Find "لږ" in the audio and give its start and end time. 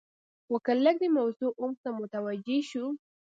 0.83-0.95